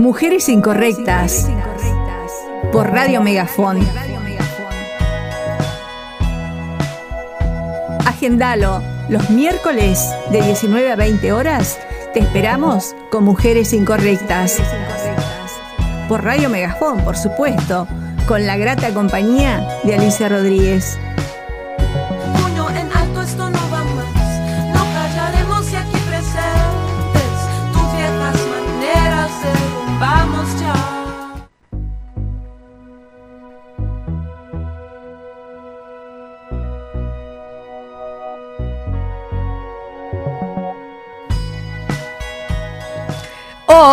[0.00, 1.46] Mujeres Incorrectas
[2.72, 3.86] por Radio Megafón.
[8.06, 10.02] Agendalo los miércoles
[10.32, 11.78] de 19 a 20 horas.
[12.14, 14.56] Te esperamos con Mujeres Incorrectas.
[16.08, 17.86] Por Radio Megafón, por supuesto,
[18.26, 20.98] con la grata compañía de Alicia Rodríguez.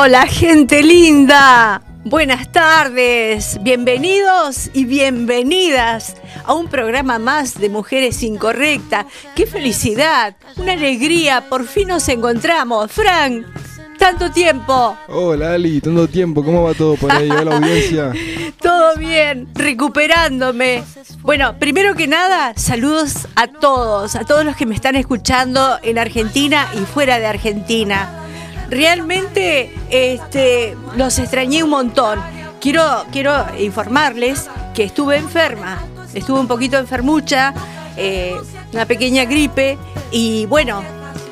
[0.07, 9.05] Hola gente linda, buenas tardes, bienvenidos y bienvenidas a un programa más de Mujeres Incorrectas.
[9.35, 10.37] ¡Qué felicidad!
[10.55, 11.49] ¡Una alegría!
[11.49, 12.89] Por fin nos encontramos.
[12.89, 13.47] Frank,
[13.99, 14.97] tanto tiempo.
[15.09, 16.41] Hola Ali, tanto tiempo.
[16.41, 17.27] ¿Cómo va todo por ahí?
[17.27, 18.13] la audiencia.
[18.61, 20.85] todo bien, recuperándome.
[21.21, 25.97] Bueno, primero que nada, saludos a todos, a todos los que me están escuchando en
[25.97, 28.23] Argentina y fuera de Argentina
[28.69, 32.19] realmente este, los extrañé un montón.
[32.59, 37.53] Quiero, quiero informarles que estuve enferma, estuve un poquito enfermucha,
[37.95, 38.35] eh,
[38.73, 39.77] una pequeña gripe
[40.11, 40.83] y bueno,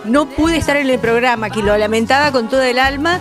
[0.05, 3.19] no pude estar en el programa, que lo lamentaba con todo el alma.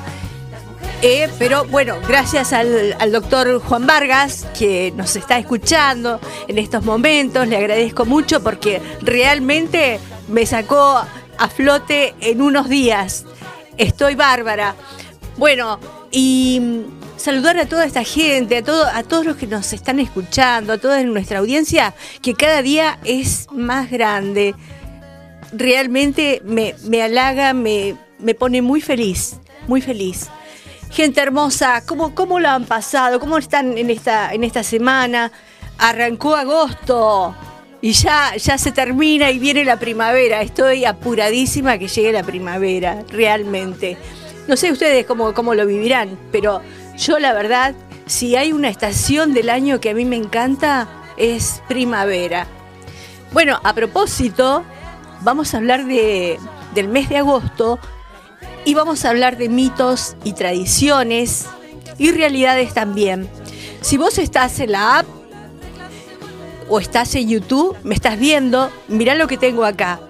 [1.03, 6.19] Eh, pero bueno, gracias al, al, doctor Juan Vargas, que nos está escuchando
[6.49, 11.03] en estos momentos, le agradezco mucho porque realmente me sacó
[11.39, 13.27] a flote en unos días.
[13.79, 14.75] Estoy bárbara.
[15.37, 15.81] Bueno,
[16.11, 16.85] y
[17.17, 20.79] saludar a toda esta gente, a, todo, a todos los que nos están escuchando, a
[20.79, 24.55] toda nuestra audiencia, que cada día es más grande.
[25.53, 30.29] Realmente me, halaga, me, me, pone muy feliz, muy feliz.
[30.91, 33.19] Gente hermosa, ¿cómo, ¿cómo lo han pasado?
[33.19, 35.33] ¿Cómo están en esta, en esta semana?
[35.79, 37.35] Arrancó agosto
[37.85, 40.41] y ya, ya se termina y viene la primavera.
[40.41, 43.99] Estoy apuradísima que llegue la primavera, realmente.
[44.49, 46.63] No sé ustedes cómo, cómo lo vivirán, pero
[46.97, 47.75] yo la verdad,
[48.07, 52.47] si hay una estación del año que a mí me encanta, es primavera.
[53.35, 54.65] Bueno, a propósito,
[55.21, 56.39] vamos a hablar de,
[56.75, 57.79] del mes de agosto
[58.65, 61.45] y vamos a hablar de mitos y tradiciones
[61.99, 63.29] y realidades también.
[63.83, 65.24] Si vos estás en la app
[66.69, 70.01] o estás en YouTube, me estás viendo, mirá lo que tengo acá.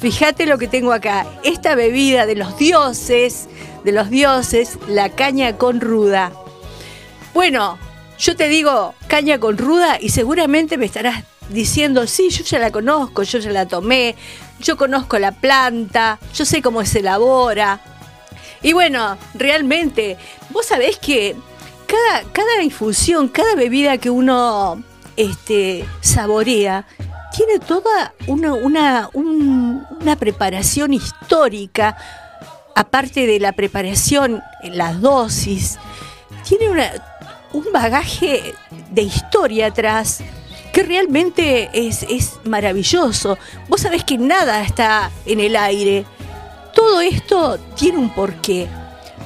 [0.00, 1.26] Fíjate lo que tengo acá.
[1.42, 3.48] Esta bebida de los dioses,
[3.84, 6.32] de los dioses, la caña con ruda.
[7.32, 7.78] Bueno,
[8.18, 12.70] yo te digo caña con ruda y seguramente me estarás diciendo, sí, yo ya la
[12.70, 14.14] conozco, yo ya la tomé,
[14.60, 17.80] yo conozco la planta, yo sé cómo se elabora.
[18.62, 20.16] Y bueno, realmente,
[20.50, 21.36] vos sabés que
[21.86, 24.82] cada, cada infusión, cada bebida que uno
[25.16, 26.86] este, saborea,
[27.34, 31.96] tiene toda una, una, preparación histórica,
[32.74, 35.78] aparte de la preparación, las dosis,
[36.46, 36.68] tiene
[37.52, 38.54] un bagaje
[38.90, 40.22] de historia atrás
[40.72, 43.38] que realmente es, es maravilloso.
[43.68, 46.04] Vos sabés que nada está en el aire.
[46.74, 48.68] Todo esto tiene un porqué.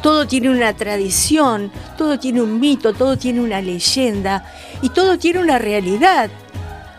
[0.02, 4.44] Todo tiene una tradición, todo tiene un mito, todo tiene una leyenda
[4.82, 6.30] y todo tiene una realidad.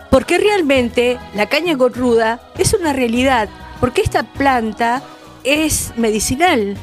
[0.10, 3.48] Porque realmente la caña gorruda es una realidad,
[3.80, 5.04] porque esta planta
[5.44, 6.78] es medicinal.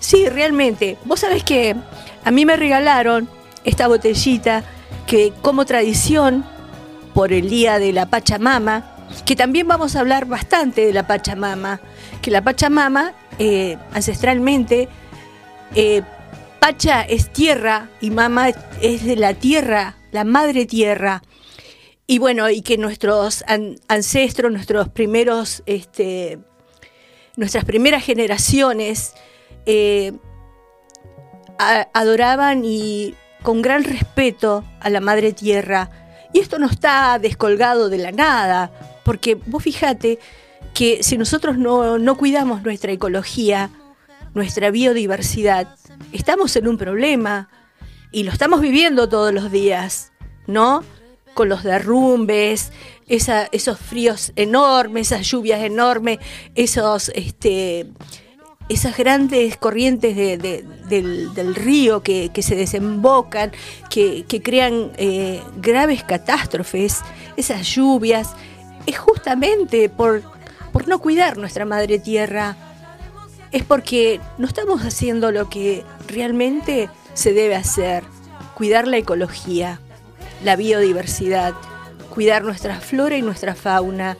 [0.00, 0.98] Sí, realmente.
[1.04, 1.76] Vos sabés que
[2.24, 3.28] a mí me regalaron
[3.64, 4.64] esta botellita
[5.06, 6.44] que como tradición
[7.14, 8.84] por el día de la Pachamama,
[9.24, 11.80] que también vamos a hablar bastante de la Pachamama,
[12.20, 14.88] que la Pachamama eh, ancestralmente
[15.74, 16.02] eh,
[16.60, 18.50] Pacha es tierra y mamá
[18.80, 21.22] es de la tierra, la madre tierra.
[22.06, 23.44] Y bueno, y que nuestros
[23.88, 26.38] ancestros, nuestros primeros, este,
[27.36, 29.14] nuestras primeras generaciones
[29.66, 30.12] eh,
[31.58, 35.90] adoraban y con gran respeto a la madre tierra.
[36.32, 38.72] Y esto no está descolgado de la nada,
[39.04, 40.18] porque vos fíjate
[40.74, 43.70] que si nosotros no, no cuidamos nuestra ecología,
[44.34, 45.68] nuestra biodiversidad,
[46.12, 47.48] estamos en un problema
[48.12, 50.12] y lo estamos viviendo todos los días,
[50.46, 50.82] ¿no?
[51.34, 52.72] Con los derrumbes,
[53.08, 56.18] esos fríos enormes, esas lluvias enormes,
[56.54, 57.86] esos, este,
[58.68, 63.52] esas grandes corrientes del, río que, se desembocan,
[63.90, 67.02] que, crean eh, graves catástrofes,
[67.36, 68.34] esas lluvias,
[68.86, 70.22] es justamente por,
[70.72, 72.56] por no cuidar nuestra madre tierra,
[73.56, 78.04] es porque no estamos haciendo lo que realmente se debe hacer,
[78.54, 79.80] cuidar la ecología,
[80.44, 81.54] la biodiversidad,
[82.10, 84.18] cuidar nuestra flora y nuestra fauna,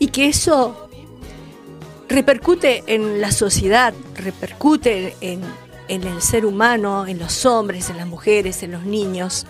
[0.00, 0.88] y que eso
[2.08, 5.44] repercute en la sociedad, repercute en,
[5.88, 9.46] el ser humano, en los hombres, en las mujeres, en los niños,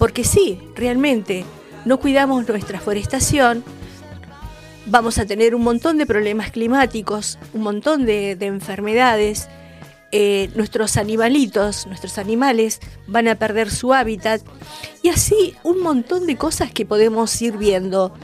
[0.00, 1.44] porque sí, realmente
[1.84, 3.62] no cuidamos nuestra forestación,
[4.88, 9.48] vamos a tener un montón de problemas climáticos, un montón de, enfermedades.
[10.10, 14.40] Eh, nuestros animalitos, nuestros animales van a perder su hábitat
[15.02, 18.14] y así un montón de cosas que podemos ir viendo.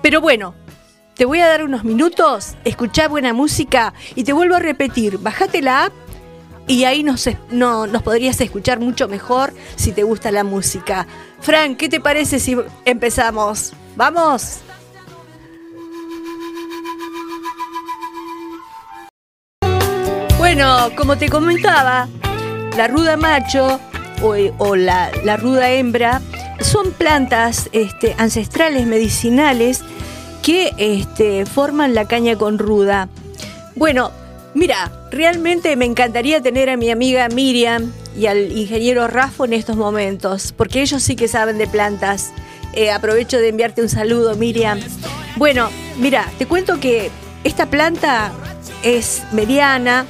[0.00, 0.54] Pero bueno,
[1.16, 5.60] te voy a dar unos minutos, escuchá buena música y te vuelvo a repetir, bajate
[5.60, 5.92] la app
[6.68, 11.06] y ahí nos, no, nos podrías escuchar mucho mejor si te gusta la música.
[11.40, 13.72] Frank, ¿qué te parece si empezamos?
[13.96, 14.60] ¿Vamos?
[20.54, 22.08] Bueno, como te comentaba,
[22.76, 23.80] la ruda macho
[24.22, 26.22] o, la, ruda hembra
[26.60, 29.80] son plantas este, ancestrales medicinales
[30.44, 33.08] que este, forman la caña con ruda.
[33.74, 34.12] Bueno,
[34.54, 39.74] mira, realmente me encantaría tener a mi amiga Miriam y al ingeniero Rafa en estos
[39.74, 42.32] momentos, porque ellos sí que saben de plantas.
[42.74, 44.78] Eh, aprovecho de enviarte un saludo, Miriam.
[45.34, 45.68] Bueno,
[45.98, 47.10] mira, te cuento que
[47.42, 48.30] esta planta
[48.84, 50.06] es mediana,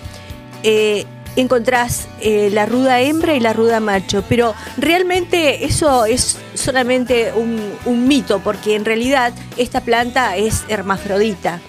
[0.65, 1.05] eh,
[1.37, 8.09] encontrás eh, la ruda hembra y la ruda macho, pero realmente eso es solamente un,
[8.09, 11.61] mito, porque en realidad esta planta es hermafrodita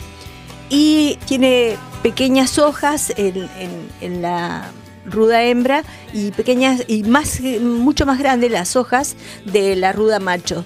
[0.70, 4.72] y tiene pequeñas hojas en, la
[5.06, 5.84] ruda hembra
[6.14, 9.16] y pequeñas y más mucho más grandes las hojas
[9.46, 10.64] de la ruda macho.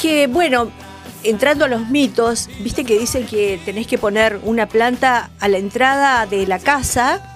[0.00, 0.70] Que bueno,
[1.22, 5.58] entrando a los mitos, viste que dicen que tenés que poner una planta a la
[5.58, 7.31] entrada de la casa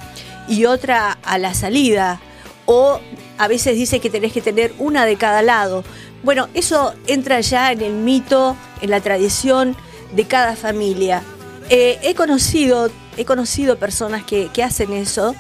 [0.49, 2.21] y otra a la salida.
[2.67, 3.01] O
[3.39, 5.85] a veces dice que tenés que tener una de cada lado.
[6.23, 9.77] Bueno, eso entra ya en el mito, en la tradición
[10.15, 11.23] de cada familia.
[11.69, 15.35] Eh, he, conocido, he conocido personas que, hacen eso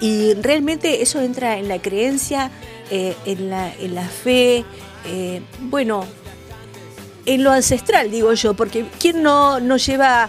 [0.00, 2.50] y realmente eso entra en la creencia,
[2.90, 4.64] eh, en, la, en, la, fe,
[5.06, 6.04] eh, bueno,
[7.26, 10.28] en lo ancestral, digo yo, porque ¿quién no, no lleva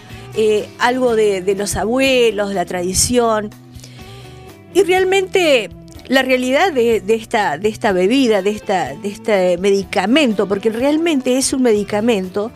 [0.79, 3.49] algo de, de los abuelos, de la tradición?
[4.73, 5.69] Y realmente
[6.07, 11.53] la realidad de, esta, de esta bebida, de, esta, de este medicamento, porque realmente es
[11.53, 12.51] un medicamento,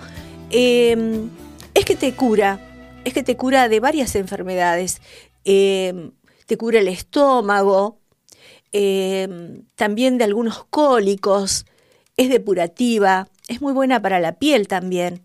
[0.49, 1.29] em,
[1.73, 2.59] es que te cura,
[3.05, 5.01] es que te cura de varias enfermedades.
[5.45, 6.11] Em,
[6.45, 7.99] te cura el estómago,
[8.71, 11.65] em, también de algunos cólicos,
[12.17, 15.21] es depurativa, es muy buena para la piel también.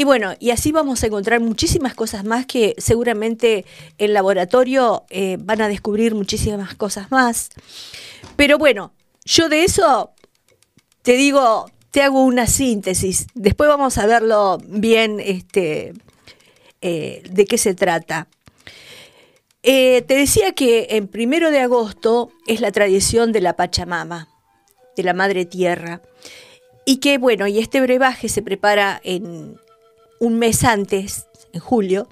[0.00, 3.66] Y bueno, y así vamos a encontrar muchísimas cosas más que seguramente
[3.98, 7.50] el laboratorio eh, van a descubrir muchísimas cosas más.
[8.34, 8.94] Pero bueno,
[9.26, 10.12] yo de eso
[11.02, 13.26] te digo, te hago una síntesis.
[13.34, 15.92] Después vamos a verlo bien, este,
[16.80, 18.26] eh, de qué se trata.
[19.62, 24.30] Eh, te decía que en primero de agosto es la tradición de la Pachamama,
[24.96, 26.00] de la Madre Tierra.
[26.86, 29.58] Y que bueno, y este brebaje se prepara en,
[30.20, 32.06] un mes antes, en julio,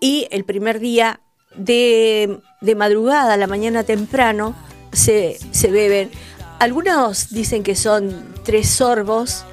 [0.00, 1.20] y el primer día
[1.54, 2.40] de,
[2.76, 4.56] madrugada, la mañana temprano,
[4.92, 5.38] se,
[5.70, 6.10] beben.
[6.58, 9.44] Algunos dicen que son tres sorbos,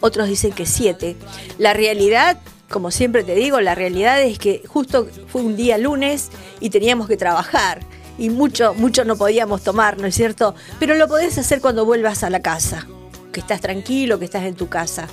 [0.00, 1.16] otros dicen que siete.
[1.58, 6.30] La realidad, como siempre te digo, la realidad es que justo fue un día lunes
[6.60, 7.80] y teníamos que trabajar
[8.18, 10.54] y mucho, mucho no podíamos tomar, ¿no es cierto?
[10.78, 12.86] Pero lo podés hacer cuando vuelvas a la casa,
[13.32, 15.08] que estás tranquilo, que estás en tu casa.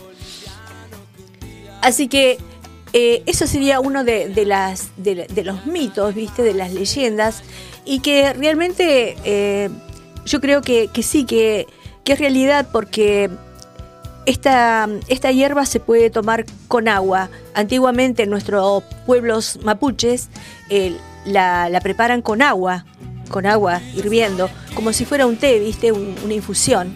[1.84, 2.38] Así que
[2.94, 4.32] eh, eso sería uno de,
[5.44, 6.42] los mitos, ¿viste?
[6.42, 7.44] De las leyendas.
[7.84, 9.70] Y que realmente eh,
[10.26, 11.68] yo creo que, sí, que,
[12.06, 13.30] es realidad porque
[14.26, 17.30] esta, esta hierba se puede tomar con agua.
[17.54, 20.30] Antiguamente en nuestros pueblos mapuches
[21.26, 22.86] la, preparan con agua,
[23.30, 25.92] con agua hirviendo, como si fuera un té, ¿viste?
[25.92, 26.96] una infusión.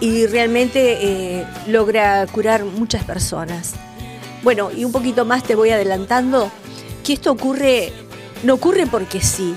[0.00, 0.98] Y realmente
[1.40, 3.74] eh, logra curar muchas personas.
[4.42, 6.50] Bueno, y un poquito más te voy adelantando
[7.04, 7.92] que esto ocurre,
[8.42, 9.54] no ocurre porque sí.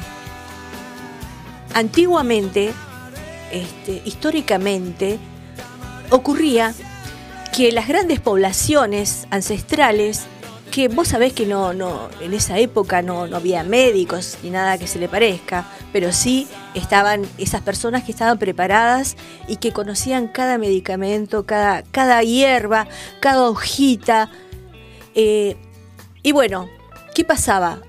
[1.73, 2.73] Antiguamente,
[3.51, 5.19] este, históricamente,
[6.09, 6.73] ocurría
[7.55, 10.23] que las grandes poblaciones ancestrales,
[10.71, 14.77] que vos sabés que no, no, en esa época no, no había médicos ni nada
[14.77, 19.15] que se le parezca, pero sí estaban esas personas que estaban preparadas
[19.47, 22.87] y que conocían cada medicamento, cada, cada hierba,
[23.19, 24.31] cada hojita,
[25.15, 25.55] eh,
[26.21, 26.69] y bueno,
[27.13, 27.81] ¿qué pasaba?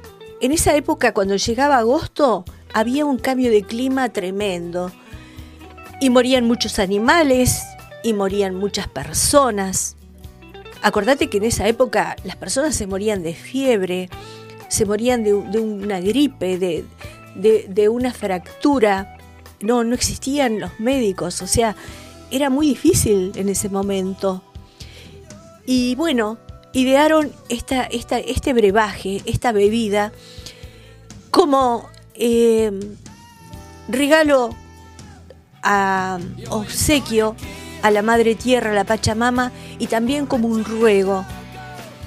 [0.45, 4.93] en esa época, cuando llegaba agosto, había un cambio de clima tremendo.
[6.02, 7.62] Y morían muchos animales,
[8.02, 9.97] y morían muchas personas.
[10.83, 14.11] Acordate que en esa época las personas se morían de fiebre,
[14.69, 16.85] se morían de, una gripe, de,
[17.35, 19.16] de, una fractura.
[19.62, 21.75] No, no existían los médicos, o sea,
[22.31, 24.43] era muy difícil en ese momento.
[25.64, 26.37] Y bueno,
[26.75, 30.12] idearon esta, esta, este brebaje, esta bebida,
[31.31, 32.71] como eh,
[33.88, 34.50] regalo
[35.62, 36.19] a
[36.50, 37.35] obsequio
[37.83, 41.25] a la Madre Tierra, a la Pachamama, y también como un ruego,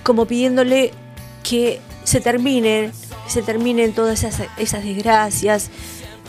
[0.03, 0.91] como pidiéndole
[1.43, 2.91] que se terminen,
[3.27, 5.69] se terminen todas esas, esas desgracias,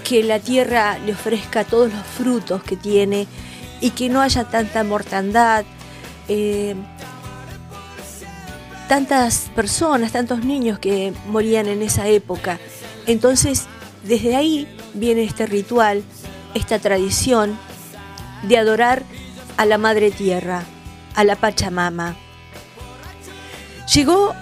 [0.04, 3.26] que la tierra le ofrezca todos los frutos que tiene
[3.80, 5.64] y que no haya tanta mortandad.
[6.28, 6.75] Eh,
[8.88, 12.59] tantas personas, tantos niños que morían en esa época.
[13.07, 13.66] Entonces,
[14.02, 16.02] desde ahí viene este ritual,
[16.54, 17.59] esta tradición
[18.42, 19.02] de adorar
[19.57, 20.64] a la Madre Tierra,
[21.14, 22.16] a la Pachamama.
[23.95, 24.35] Llegó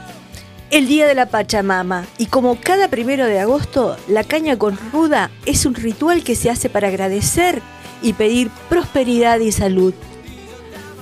[0.70, 5.30] el día de la Pachamama y como cada primero de agosto, la caña con ruda
[5.44, 7.62] es un ritual que se hace para agradecer
[8.02, 9.94] y pedir prosperidad y salud.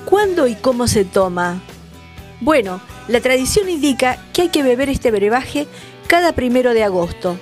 [0.04, 1.60] ¿Cuándo y cómo se toma?
[2.44, 5.66] Bueno, la tradición indica que hay que beber este brebaje
[6.06, 7.38] cada primero de agosto.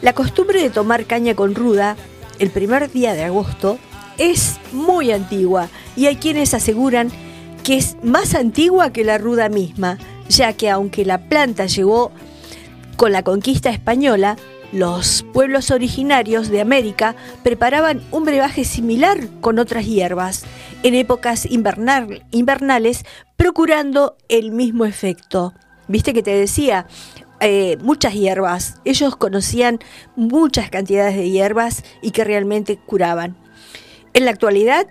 [0.00, 1.94] La costumbre de tomar caña con ruda
[2.38, 3.78] el primer día de agosto
[4.16, 7.10] es muy antigua y hay quienes aseguran
[7.64, 12.12] que es más antigua que la ruda misma, ya que aunque la planta llegó
[12.96, 14.38] con la conquista española,
[14.72, 20.44] los pueblos originarios de América preparaban un brebaje similar con otras hierbas
[20.82, 23.04] en épocas invernales,
[23.36, 25.54] procurando el mismo efecto.
[25.88, 26.86] Viste que te decía,
[27.40, 28.76] eh, muchas hierbas.
[28.84, 29.78] Ellos conocían
[30.16, 33.36] muchas cantidades de hierbas y que realmente curaban.
[34.14, 34.86] En la actualidad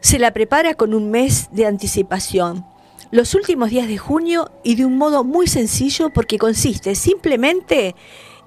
[0.00, 2.66] se la prepara con un mes de anticipación.
[3.10, 7.94] Los últimos días de junio y de un modo muy sencillo porque consiste simplemente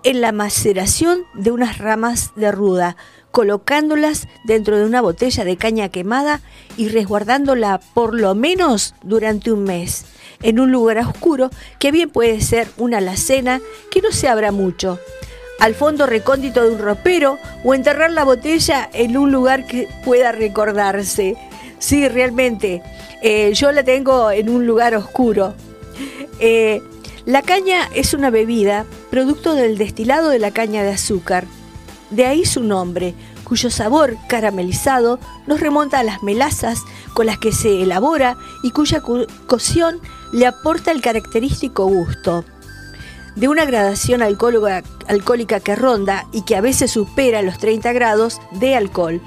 [0.03, 2.95] en la maceración de unas ramas de ruda,
[3.35, 6.39] colocándolas dentro de una botella de caña quemada
[6.77, 10.05] y resguardándola por lo menos durante un mes,
[10.41, 13.59] en un lugar oscuro que bien puede ser una alacena
[13.91, 14.99] que no se abra mucho,
[15.59, 20.31] al fondo recóndito de un ropero o enterrar la botella en un lugar que pueda
[20.31, 21.35] recordarse.
[21.77, 22.83] Sí, realmente,
[23.21, 25.55] eh, yo la tengo en un lugar oscuro.
[26.39, 26.81] Eh,
[27.25, 31.43] la caña es una bebida producto del destilado de la caña de azúcar.
[32.15, 36.79] De ahí su nombre, cuyo sabor caramelizado nos remonta a las melazas
[37.13, 39.99] con las que se elabora y cuya cocción
[40.31, 42.45] le aporta el característico gusto.
[43.35, 48.77] De una gradación alcohólica que ronda y que a veces supera los 30 grados de
[48.77, 49.21] alcohol,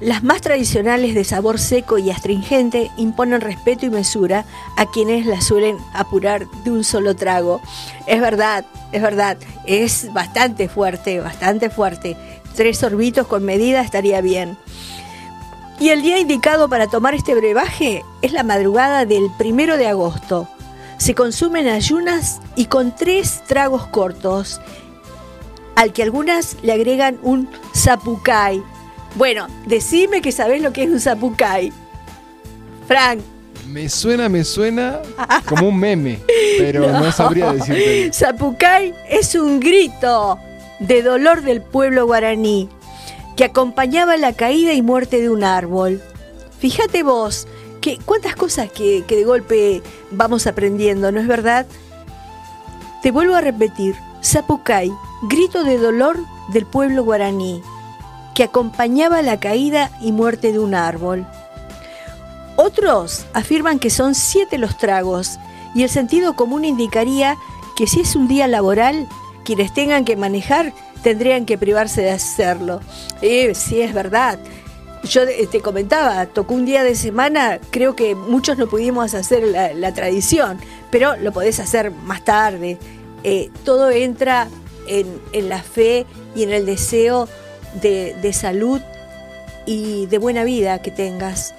[0.00, 4.44] las más tradicionales de sabor seco y astringente imponen respeto y mesura
[4.76, 7.60] a quienes las suelen apurar de un solo trago.
[8.06, 12.16] Es verdad, es verdad, es bastante fuerte, bastante fuerte.
[12.54, 14.56] Tres sorbitos con medida estaría bien.
[15.80, 20.48] Y el día indicado para tomar este brebaje es la madrugada del primero de agosto.
[20.98, 24.60] Se consumen ayunas y con tres tragos cortos,
[25.76, 28.62] al que algunas le agregan un zapucay,
[29.18, 31.72] bueno, decime que sabés lo que es un zapucay.
[32.86, 33.20] Frank.
[33.66, 35.00] Me suena, me suena
[35.44, 36.20] como un meme,
[36.56, 38.12] pero no, sabría decirte.
[38.14, 40.38] Zapucay es un grito
[40.78, 42.68] de dolor del pueblo guaraní
[43.36, 46.00] que acompañaba la caída y muerte de un árbol.
[46.60, 47.48] Fíjate vos,
[47.80, 49.82] que cuántas cosas que, que de golpe
[50.12, 51.66] vamos aprendiendo, ¿no es verdad?
[53.02, 54.92] Te vuelvo a repetir, Zapucay,
[55.24, 56.18] grito de dolor
[56.52, 57.62] del pueblo guaraní
[58.38, 61.26] que acompañaba la caída y muerte de un árbol.
[62.54, 65.40] Otros afirman que son siete los tragos
[65.74, 67.36] y el sentido común indicaría
[67.76, 69.08] que si es un día laboral,
[69.44, 72.78] quienes tengan que manejar tendrían que privarse de hacerlo.
[73.22, 74.38] Eh, sí, es verdad.
[75.02, 79.42] Yo te comentaba, tocó un día de semana, creo que muchos no pudimos hacer
[79.74, 80.60] la, tradición,
[80.92, 82.78] pero lo podés hacer más tarde.
[83.24, 84.46] Eh, todo entra
[84.86, 87.28] en, en la fe y en el deseo
[87.74, 88.80] de, salud
[89.66, 91.54] y de buena vida que tengas.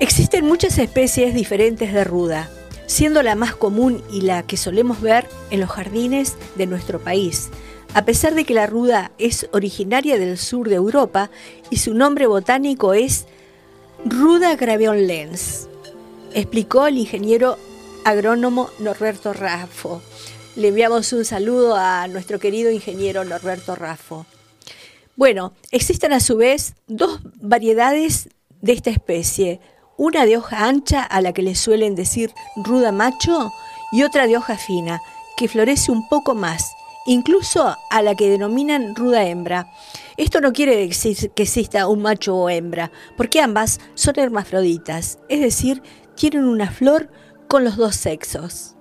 [0.00, 2.48] Existen muchas especies diferentes de ruda,
[2.86, 7.50] siendo la más común y la que solemos ver en los jardines de nuestro país.
[7.94, 11.30] A pesar de que la ruda es originaria del sur de Europa
[11.70, 13.26] y su nombre botánico es
[14.04, 14.56] Ruda
[14.94, 15.68] lens
[16.34, 17.56] explicó el ingeniero
[18.04, 20.02] agrónomo Norberto Raffo.
[20.58, 24.26] Le enviamos un saludo a nuestro querido ingeniero Norberto Raffo.
[25.14, 28.28] Bueno, existen a su vez dos variedades
[28.60, 29.60] de esta especie,
[29.96, 33.52] una de hoja ancha a la que le suelen decir ruda macho
[33.92, 35.00] y otra de hoja fina,
[35.36, 36.72] que florece un poco más,
[37.06, 39.72] incluso a la que denominan ruda hembra.
[40.16, 45.40] Esto no quiere decir que exista un macho o hembra, porque ambas son hermafroditas, es
[45.40, 45.84] decir,
[46.16, 47.12] tienen una flor
[47.46, 48.74] con los dos sexos.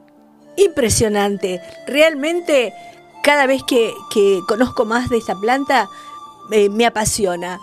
[0.58, 2.74] Impresionante, realmente
[3.24, 3.94] cada vez que,
[4.48, 5.88] conozco más de esta planta
[6.52, 7.60] eh, me apasiona.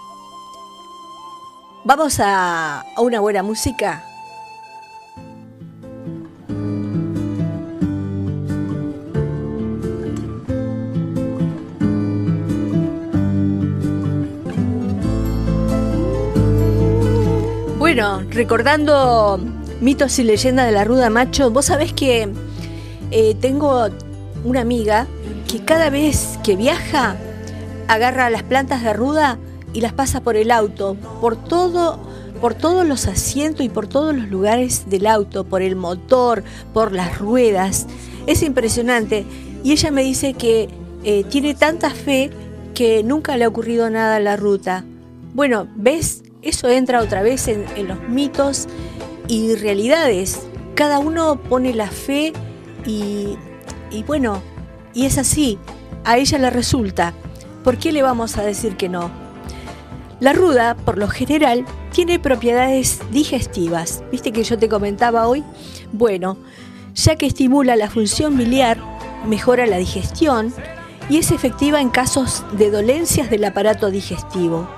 [1.85, 4.05] Vamos a, a una buena música.
[17.79, 19.39] Bueno, recordando
[19.81, 22.29] mitos y leyendas de la ruda macho, vos sabés que
[23.11, 23.89] eh, tengo
[24.45, 25.07] una amiga
[25.49, 27.17] que cada vez que viaja
[27.89, 29.39] agarra las plantas de ruda
[29.73, 31.99] y las pasa por el auto, por todo,
[32.41, 36.93] por todos los asientos y por todos los lugares del auto, por el motor, por
[36.93, 37.87] las ruedas.
[38.27, 39.27] Es impresionante.
[39.63, 40.69] Y ella me dice que
[41.05, 42.31] eh, tiene tanta fe
[42.75, 44.85] que nunca le ha ocurrido nada en la ruta.
[45.35, 46.25] Bueno, ¿ves?
[46.45, 48.67] eso entra otra vez en, los mitos
[49.29, 50.41] y realidades.
[50.75, 52.33] Cada uno pone la fe
[52.85, 53.37] y,
[54.07, 54.43] bueno,
[54.93, 55.59] y es así,
[56.05, 57.15] a ella le resulta.
[57.63, 59.11] ¿Por qué le vamos a decir que no?
[60.21, 64.03] La ruda, por lo general, tiene propiedades digestivas.
[64.11, 65.43] ¿Viste que yo te comentaba hoy?
[65.93, 66.37] Bueno,
[66.95, 68.79] ya que estimula la función biliar,
[69.27, 70.53] mejora la digestión
[71.09, 74.69] y es efectiva en casos de dolencias del aparato digestivo,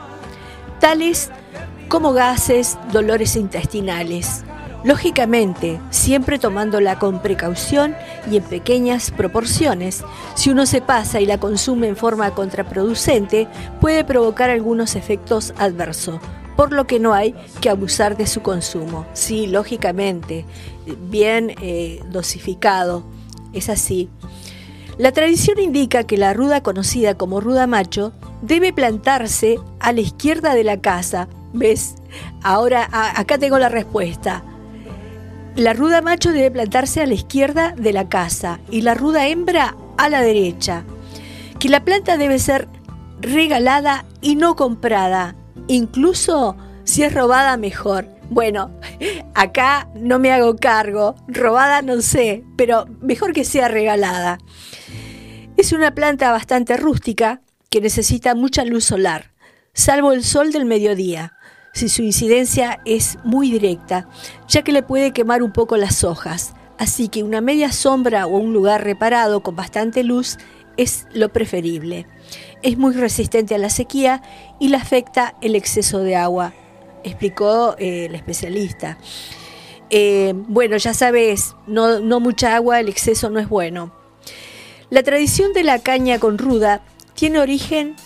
[0.80, 1.30] tales
[1.88, 4.44] como gases, dolores intestinales.
[4.86, 7.96] Lógicamente, siempre tomándola con precaución
[8.30, 10.04] y en pequeñas proporciones.
[10.36, 13.48] Si uno se pasa y la consume en forma contraproducente,
[13.80, 16.20] puede provocar algunos efectos adversos,
[16.56, 19.06] por lo que no hay que abusar de su consumo.
[19.12, 20.44] Sí, lógicamente,
[21.10, 23.02] bien eh, dosificado,
[23.52, 24.08] es así.
[24.98, 30.54] La tradición indica que la ruda conocida como ruda macho debe plantarse a la izquierda
[30.54, 31.94] de la casa ¿Ves?
[32.42, 34.44] Ahora, acá tengo la respuesta.
[35.56, 39.74] La ruda macho debe plantarse a la izquierda de la casa y la ruda hembra
[39.96, 40.84] a la derecha.
[41.58, 42.68] Que la planta debe ser
[43.20, 45.34] regalada y no comprada,
[45.66, 48.06] incluso si es robada mejor.
[48.28, 48.70] Bueno,
[49.34, 54.36] acá no me hago cargo, robada no sé, pero mejor que sea regalada.
[55.56, 57.40] Es una planta bastante rústica
[57.70, 59.32] que necesita mucha luz solar,
[59.72, 61.35] salvo el sol del mediodía
[61.76, 64.08] si su incidencia es muy directa,
[64.48, 66.54] ya que le puede quemar un poco las hojas.
[66.78, 70.38] Así que una media sombra o un lugar reparado con bastante luz
[70.78, 72.06] es lo preferible.
[72.62, 74.22] Es muy resistente a la sequía
[74.58, 76.54] y le afecta el exceso de agua,
[77.04, 78.96] explicó eh, el especialista.
[79.90, 83.92] Eh, bueno, ya sabes, no, no mucha agua, el exceso no es bueno.
[84.88, 86.80] La tradición de la caña con ruda
[87.14, 87.96] tiene origen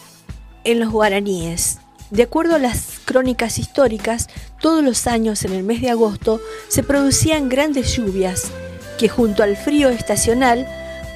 [0.65, 1.80] en los guaraníes.
[2.11, 4.29] De acuerdo a las crónicas históricas,
[4.61, 8.51] todos los años en el mes de agosto se producían grandes lluvias
[8.99, 10.67] que junto al frío estacional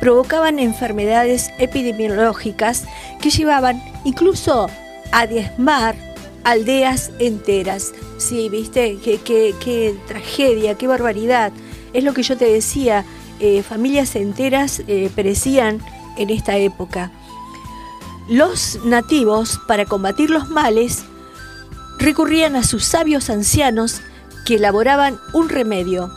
[0.00, 2.85] provocaban enfermedades epidemiológicas
[3.20, 4.68] que llevaban incluso
[5.11, 5.96] a diezmar
[6.44, 7.92] aldeas enteras.
[8.18, 11.52] Sí, viste, qué, tragedia, qué barbaridad.
[11.92, 13.04] Es lo que yo te decía,
[13.40, 15.80] eh, familias enteras eh, perecían
[16.16, 17.11] en esta época.
[18.28, 21.04] Los nativos, para combatir los males,
[21.98, 24.00] recurrían a sus sabios ancianos
[24.46, 26.10] que elaboraban un remedio.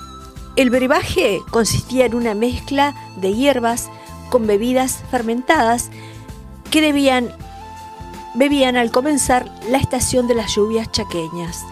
[0.56, 3.90] El brebaje consistía en una mezcla de hierbas
[4.30, 5.90] con bebidas fermentadas
[6.72, 7.30] que debían,
[8.36, 11.66] bebían al comenzar la estación de las lluvias chaqueñas.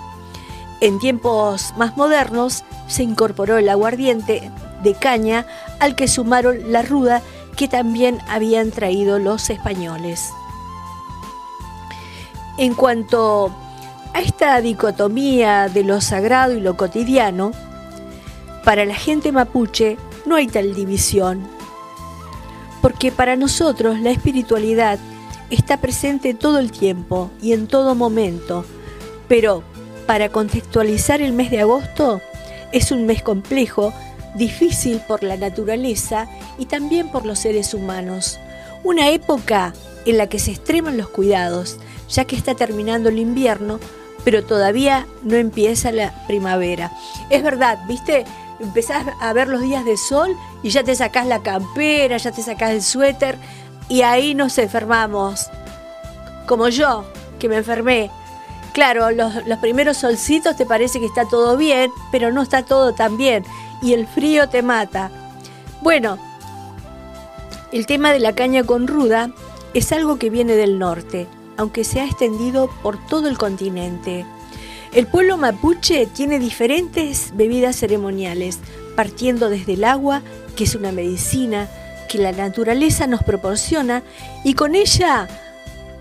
[0.82, 4.52] En tiempos más modernos se incorporó el aguardiente
[4.84, 5.46] de caña
[5.80, 7.22] al que sumaron la ruda
[7.56, 10.32] que también habían traído los españoles.
[12.58, 13.54] En cuanto
[14.14, 17.52] a esta dicotomía de lo sagrado y lo cotidiano,
[18.64, 21.48] para la gente mapuche no hay tal división,
[22.82, 25.00] porque para nosotros la espiritualidad
[25.50, 28.66] está presente todo el tiempo y en todo momento,
[29.28, 29.64] pero
[30.08, 32.22] para contextualizar el mes de agosto
[32.72, 33.94] es un mes complejo
[34.36, 38.40] difícil por la naturaleza y también por los seres humanos.
[38.84, 39.74] Una época
[40.06, 41.78] en la que se extreman los cuidados,
[42.10, 43.80] ya que está terminando el invierno,
[44.24, 46.92] pero todavía no empieza la primavera.
[47.30, 48.26] Es verdad, viste,
[48.60, 52.44] empezás a ver los días de sol y ya te sacás la campera, ya te
[52.44, 53.38] sacás el suéter
[53.90, 55.48] y ahí nos enfermamos.
[56.48, 57.06] Como yo,
[57.40, 58.12] que me enfermé.
[58.74, 62.94] Claro, los, los primeros solcitos te parece que está todo bien, pero no está todo
[62.94, 63.46] tan bien
[63.86, 65.12] y el frío te mata.
[65.82, 66.18] Bueno,
[67.72, 69.30] el tema de la caña con ruda
[69.76, 74.26] es algo que viene del norte, aunque se ha extendido por todo el continente.
[74.92, 78.58] El pueblo mapuche tiene diferentes bebidas ceremoniales,
[78.96, 80.24] partiendo desde el agua,
[80.56, 81.70] que es una medicina
[82.10, 84.02] que la naturaleza nos proporciona,
[84.44, 85.28] y con ella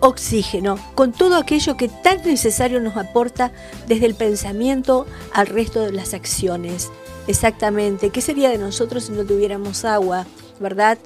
[0.00, 3.52] oxígeno, con todo aquello que tan necesario nos aporta
[3.88, 6.90] desde el pensamiento al resto de las acciones.
[7.26, 10.26] Exactamente, ¿qué sería de nosotros si no tuviéramos agua?
[10.60, 10.98] ¿Verdad?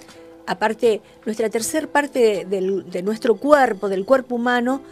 [0.46, 4.82] Aparte, nuestra tercer parte de, nuestro cuerpo, del cuerpo humano,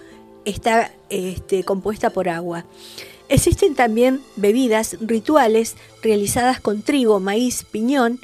[0.44, 2.64] está este, compuesta por agua.
[3.28, 8.20] Existen también bebidas rituales realizadas con trigo, maíz, piñón,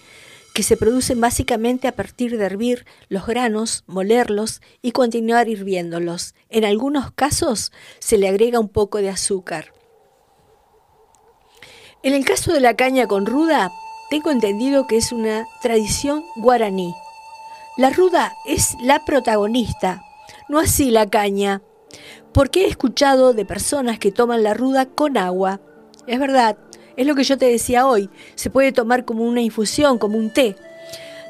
[0.54, 6.34] que se producen básicamente a partir de hervir los granos, molerlos y continuar hirviéndolos.
[6.50, 9.72] En algunos casos se le agrega un poco de azúcar.
[12.04, 13.70] En el caso de la caña con ruda,
[14.10, 16.96] tengo entendido que es una tradición guaraní.
[17.76, 20.04] La ruda es la protagonista,
[20.48, 21.62] no así la caña,
[22.32, 25.60] porque he escuchado de personas que toman la ruda con agua.
[26.08, 26.58] Es verdad,
[26.96, 30.32] es lo que yo te decía hoy, se puede tomar como una infusión, como un
[30.32, 30.56] té.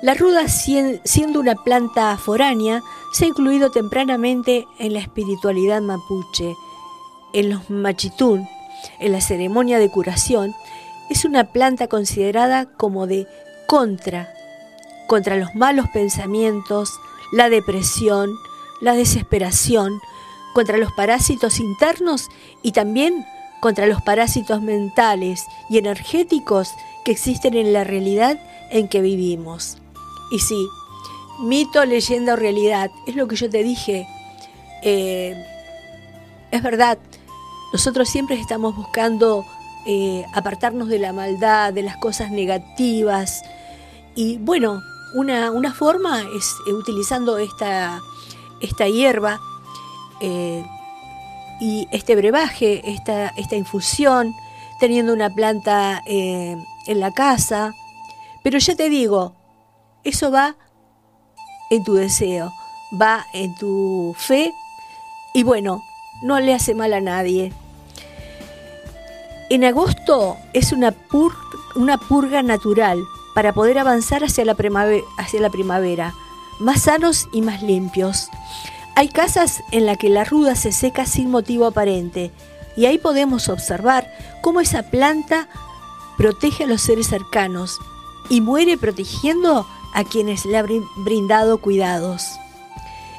[0.01, 2.83] La ruda, siendo una planta foránea,
[3.13, 6.55] se ha incluido tempranamente en la espiritualidad mapuche,
[7.35, 8.49] en los machitún,
[8.99, 10.55] en la ceremonia de curación.
[11.11, 13.27] Es una planta considerada como de
[13.67, 14.33] contra,
[15.07, 16.91] contra los malos pensamientos,
[17.33, 18.31] la depresión,
[18.81, 20.01] la desesperación,
[20.55, 22.29] contra los parásitos internos
[22.63, 23.25] y también
[23.61, 28.39] contra los parásitos mentales y energéticos que existen en la realidad
[28.71, 29.79] en que vivimos.
[30.31, 30.67] Y sí,
[31.41, 34.07] mito, leyenda o realidad, es lo que yo te dije.
[34.83, 35.35] Eh,
[36.51, 36.99] es verdad,
[37.73, 39.47] nosotros siempre estamos buscando
[39.85, 43.43] eh, apartarnos de la maldad, de las cosas negativas.
[44.15, 44.81] Y bueno,
[45.15, 48.01] una, una forma es eh, utilizando esta,
[48.61, 49.41] esta hierba
[50.21, 50.65] eh,
[51.61, 54.35] y este brebaje, esta, esta infusión,
[54.79, 56.65] teniendo una planta en
[57.01, 57.73] la casa.
[58.43, 59.35] Pero ya te digo,
[60.05, 60.57] eso va
[61.71, 62.53] en tu deseo,
[63.01, 64.53] va en tu fe
[65.35, 65.83] y bueno,
[66.23, 67.53] no le hace mal a nadie.
[69.53, 70.95] En agosto es una,
[71.75, 74.57] una purga natural para poder avanzar hacia la,
[75.19, 76.15] hacia la primavera,
[76.59, 78.31] más sanos y más limpios.
[78.97, 82.31] Hay casas en las que la ruda se seca sin motivo aparente
[82.79, 84.11] y ahí podemos observar
[84.41, 85.49] cómo esa planta
[86.17, 87.79] protege a los seres cercanos
[88.31, 90.67] y muere protegiendo a quienes le han
[91.05, 92.25] brindado cuidados.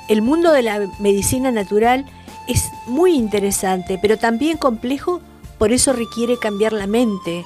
[0.08, 2.08] El mundo de la medicina natural
[2.48, 5.22] es muy interesante, pero también complejo,
[5.64, 7.46] por eso requiere cambiar la mente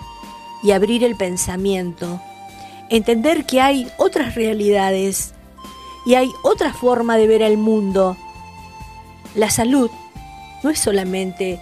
[0.63, 2.19] y abrir el pensamiento.
[2.89, 5.36] Entender que hay otras realidades
[6.03, 8.17] y hay otra forma de ver el mundo.
[9.36, 9.91] La salud
[10.63, 11.62] no es solamente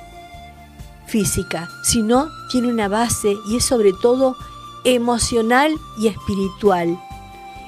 [1.07, 4.37] física, sino tiene una base y es sobre todo
[4.85, 6.97] emocional y espiritual.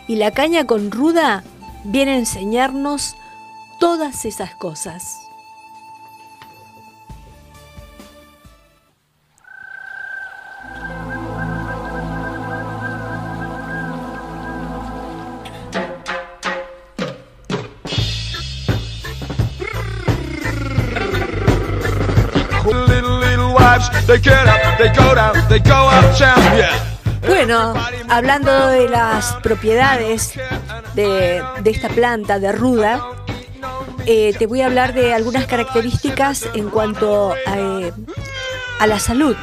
[0.07, 1.43] Y la caña con ruda
[1.83, 3.15] viene a enseñarnos
[3.81, 5.26] todas esas cosas.
[27.27, 27.73] Bueno,
[28.07, 30.31] hablando de las propiedades
[30.95, 33.01] de, esta planta de ruda,
[34.05, 37.91] eh, te voy a hablar de algunas características en cuanto a, eh,
[38.79, 39.35] a la salud.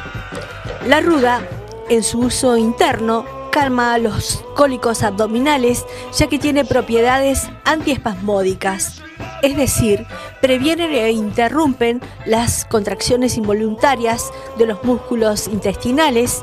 [0.87, 1.41] La ruda,
[1.89, 5.85] en su uso interno, calma los cólicos abdominales,
[6.17, 9.04] ya que tiene propiedades antiespasmódicas
[9.41, 10.05] es decir,
[10.41, 16.41] previenen e interrumpen las contracciones involuntarias de los músculos intestinales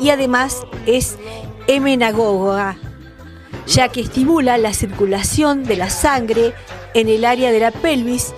[0.00, 1.16] y además es
[1.66, 2.76] hemenagoga,
[3.66, 6.54] ya que estimula la circulación de la sangre
[6.94, 8.34] en el área de la pelvis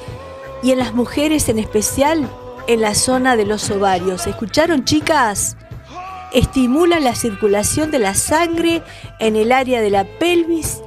[0.63, 2.29] y en las mujeres en especial
[2.67, 4.27] en la zona de los ovarios.
[4.27, 5.57] ¿Escucharon chicas?
[6.33, 8.83] Estimula la circulación de la sangre
[9.21, 10.83] en el área de la pelvis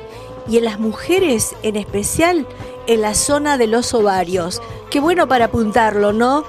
[0.49, 2.45] y en las mujeres en especial
[2.89, 4.61] en la zona de los ovarios.
[4.89, 6.43] Qué bueno para apuntarlo, ¿no?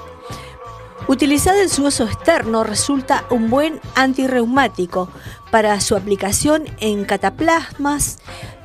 [1.07, 5.11] Utilizada en su uso externo resulta un buen antirreumático
[5.51, 8.21] para su aplicación en cataplasmas,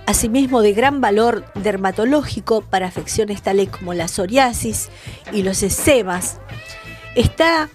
[0.06, 4.90] asimismo de gran valor dermatológico para afecciones tales como la psoriasis
[5.34, 6.40] y los eczemas.
[7.14, 7.70] Está,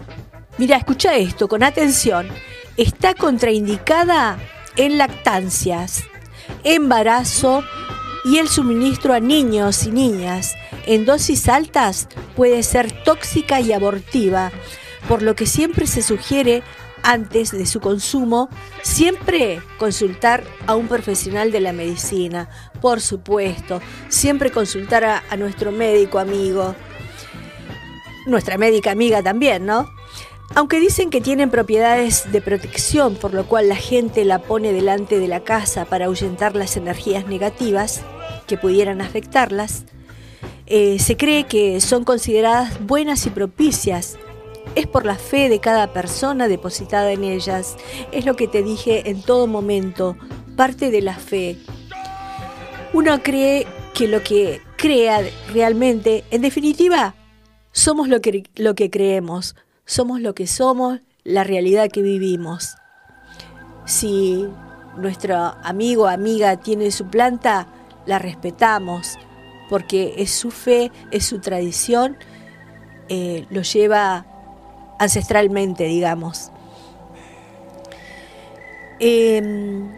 [0.57, 2.27] mira, escucha esto con atención,
[2.75, 4.39] está contraindicada
[4.77, 6.05] en lactancias,
[6.63, 7.63] embarazo
[8.23, 10.55] y el suministro a niños y niñas
[10.85, 14.51] en dosis altas puede ser tóxica y abortiva,
[15.07, 16.63] por lo que siempre se sugiere
[17.03, 18.49] antes de su consumo,
[18.83, 25.71] siempre consultar a un profesional de la medicina, por supuesto, siempre consultar a, a nuestro
[25.71, 26.75] médico amigo,
[28.27, 29.89] nuestra médica amiga también, ¿no?
[30.53, 35.17] Aunque dicen que tienen propiedades de protección, por lo cual la gente la pone delante
[35.17, 38.01] de la casa para ahuyentar las energías negativas
[38.47, 39.85] que pudieran afectarlas,
[40.65, 44.17] eh, se cree que son consideradas buenas y propicias.
[44.75, 47.77] Es por la fe de cada persona depositada en ellas.
[48.11, 50.17] Es lo que te dije en todo momento,
[50.57, 51.57] parte de la fe.
[52.91, 55.21] Uno cree que lo que crea
[55.53, 57.15] realmente, en definitiva,
[57.71, 59.55] somos lo que, lo que creemos
[59.91, 62.77] somos lo que somos, la realidad que vivimos.
[63.83, 64.47] Si
[64.95, 67.67] nuestro amigo o amiga tiene su planta,
[68.05, 69.19] la respetamos,
[69.69, 72.15] porque es su fe, es su tradición,
[73.09, 74.25] eh, lo lleva
[74.97, 76.51] ancestralmente, digamos.
[78.99, 79.91] Em,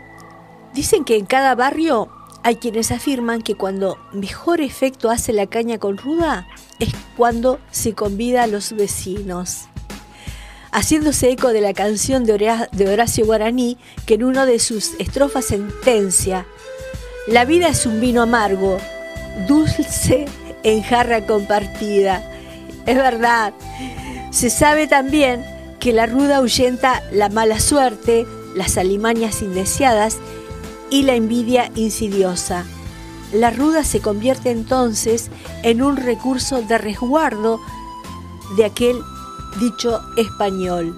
[0.74, 2.10] dicen que en cada barrio
[2.42, 6.48] hay quienes afirman que cuando mejor efecto hace la caña con ruda
[6.80, 9.68] es cuando se convida a los vecinos
[10.74, 16.48] haciéndose eco de la canción de Horacio Guaraní, que en una de sus estrofas sentencia,
[17.28, 18.80] la vida es un vino amargo,
[19.48, 20.26] dulce
[20.64, 22.28] en jarra compartida.
[22.88, 23.54] Es verdad,
[24.32, 25.46] se sabe también
[25.80, 30.18] que la ruda ahuyenta la mala suerte, las alimañas indeseadas
[30.90, 32.66] y la envidia insidiosa.
[33.32, 35.30] La ruda se convierte entonces
[35.62, 37.60] en un recurso de resguardo
[38.58, 38.98] de aquel
[39.60, 40.98] dicho español.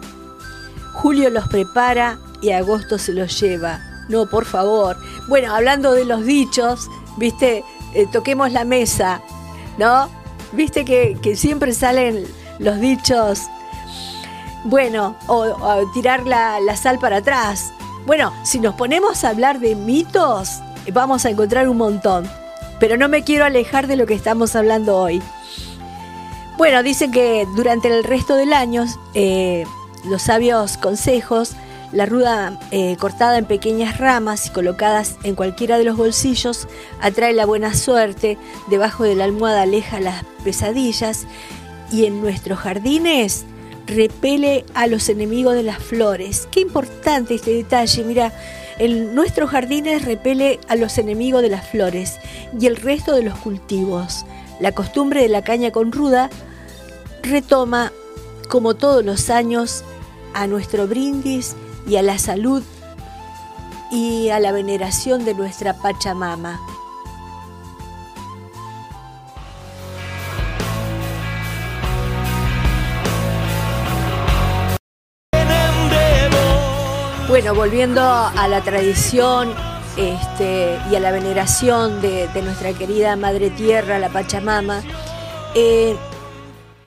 [0.94, 3.80] Julio los prepara y agosto se los lleva.
[4.10, 4.98] No, por favor.
[5.28, 7.64] Bueno, hablando de los dichos, viste,
[7.94, 9.22] eh, toquemos la mesa,
[9.78, 10.10] ¿no?
[10.52, 12.26] Viste que, siempre salen
[12.60, 13.42] los dichos,
[14.64, 17.74] bueno, o, tirar la, la sal para atrás.
[18.06, 20.60] Bueno, si nos ponemos a hablar de mitos,
[20.94, 22.30] vamos a encontrar un montón.
[22.80, 25.22] Pero no me quiero alejar de lo que estamos hablando hoy.
[26.58, 29.66] Bueno, dicen que durante el resto del año, eh,
[30.06, 31.52] los sabios consejos,
[31.92, 36.68] la ruda eh, cortada en pequeñas ramas y colocadas en cualquiera de los bolsillos
[37.02, 38.38] atrae la buena suerte,
[38.70, 41.28] debajo de la almohada aleja las pesadillas
[41.92, 43.46] y en nuestros jardines
[43.86, 46.48] repele a los enemigos de las flores.
[46.52, 48.32] Qué importante este detalle, mira,
[48.80, 52.18] en nuestros jardines repele a los enemigos de las flores
[52.58, 54.26] y el resto de los cultivos.
[54.60, 56.30] La costumbre de la caña con ruda
[57.22, 57.92] retoma,
[58.50, 59.84] como todos los años,
[60.34, 61.56] a nuestro brindis
[61.88, 62.64] y a la salud
[63.92, 66.60] y a la veneración de nuestra Pachamama.
[77.28, 79.54] Bueno, volviendo a la tradición
[79.98, 84.84] este, y a la veneración de, nuestra querida Madre Tierra, la Pachamama,
[85.54, 85.96] eh,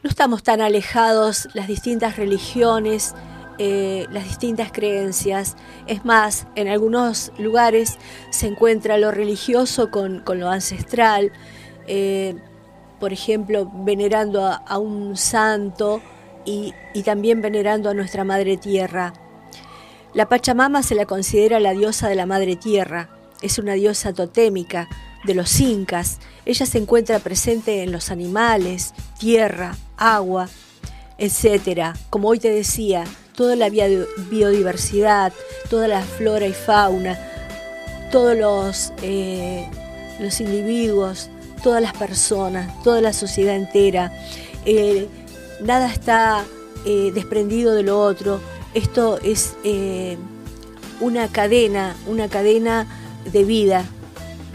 [0.02, 3.14] no estamos tan alejados las distintas religiones,
[3.58, 5.56] eh, las distintas creencias.
[5.86, 7.96] Es más, en algunos lugares
[8.30, 11.32] se encuentra lo religioso con, lo ancestral,
[11.86, 12.36] eh,
[13.00, 16.02] por ejemplo, venerando a, un santo
[16.44, 16.72] y
[17.04, 19.12] también venerando a nuestra Madre Tierra.
[20.18, 23.09] La Pachamama se la considera la diosa de la Madre Tierra,
[23.40, 24.88] es una diosa totémica
[25.22, 26.18] de los incas.
[26.44, 30.48] Ella se encuentra presente en los animales, tierra, agua,
[31.18, 31.94] etcétera.
[32.11, 33.04] Como hoy te decía,
[33.37, 35.33] toda la biodiversidad,
[35.70, 37.16] toda la flora y fauna,
[38.11, 39.68] todos los, eh,
[40.18, 41.31] los individuos,
[41.62, 44.12] todas las personas, toda la sociedad entera.
[44.64, 45.07] Eh,
[45.62, 46.44] nada está
[46.85, 48.40] eh, desprendido de lo otro.
[48.78, 49.56] Esto es
[51.00, 52.86] una cadena, una cadena
[53.24, 53.84] de vida.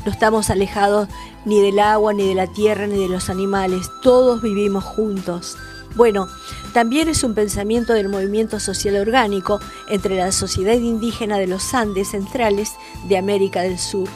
[0.05, 1.09] No estamos alejados
[1.43, 3.85] ni del agua, ni de la tierra, ni de los animales.
[4.01, 5.57] Todos vivimos juntos.
[5.95, 6.29] Bueno,
[6.73, 9.59] también es un pensamiento del movimiento social orgánico
[9.89, 12.71] entre la sociedad indígena de los Andes centrales
[13.09, 14.07] de América del Sur.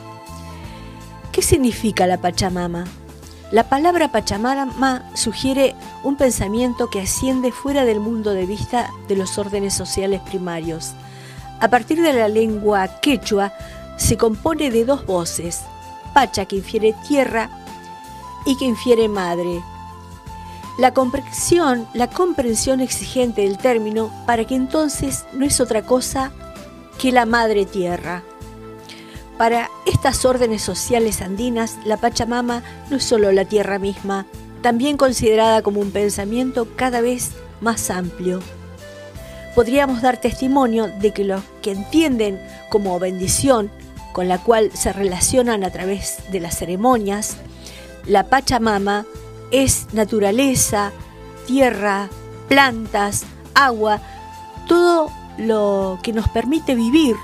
[1.33, 2.85] ¿Qué significa la Pachamama?
[3.49, 9.37] La palabra Pachamama sugiere un pensamiento que asciende fuera del mundo de vista de los
[9.37, 10.91] órdenes sociales primarios.
[11.61, 13.53] A partir de la lengua quechua,
[13.95, 15.61] se compone de dos voces,
[16.13, 17.49] pacha que infiere tierra
[18.45, 19.61] y que infiere madre.
[20.77, 26.33] La comprensión, la comprensión exigente del término para que entonces no es otra cosa
[26.99, 28.23] que la madre tierra.
[29.37, 34.25] Para estas órdenes sociales andinas, la Pachamama no es solo la tierra misma,
[34.63, 38.39] también considerada como un pensamiento cada vez más amplio.
[39.53, 43.69] Podríamos dar testimonio de que los que entienden como bendición,
[44.11, 47.37] con la cual se relacionan a través de las ceremonias,
[48.07, 49.05] la Pachamama
[49.51, 50.91] es naturaleza,
[51.45, 52.09] tierra,
[52.47, 54.01] plantas, agua,
[54.67, 57.15] todo lo que nos permite vivir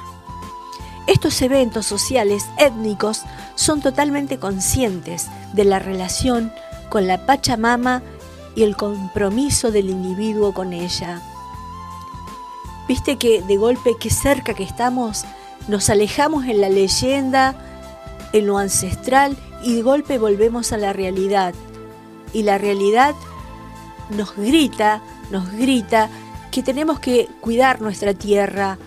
[1.08, 3.24] estos eventos sociales étnicos
[3.56, 6.52] son totalmente conscientes de la relación
[6.89, 8.02] con la Pachamama
[8.56, 11.22] y el compromiso del individuo con ella.
[12.88, 15.26] Viste que de golpe, qué cerca que estamos,
[15.68, 17.56] nos alejamos en la leyenda,
[18.32, 21.54] en lo ancestral y de golpe volvemos a la realidad.
[22.34, 23.16] Y la realidad
[24.10, 26.10] nos grita, nos grita
[26.52, 28.78] que tenemos que cuidar nuestra tierra,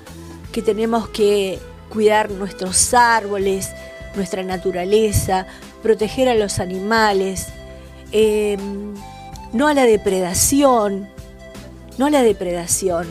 [0.52, 3.70] que tenemos que cuidar nuestros árboles,
[4.14, 5.46] nuestra naturaleza,
[5.82, 7.48] proteger a los animales,
[8.12, 8.94] em,
[9.52, 11.08] no a la depredación,
[11.98, 13.06] no a la depredación.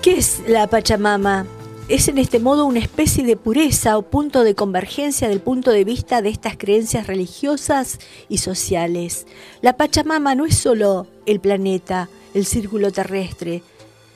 [0.00, 1.46] ¿Qué es la Pachamama?
[1.88, 5.84] Es en este modo una especie de pureza o punto de convergencia del punto de
[5.84, 9.26] vista de estas creencias religiosas y sociales.
[9.60, 13.62] La Pachamama no es solo el planeta, el círculo terrestre,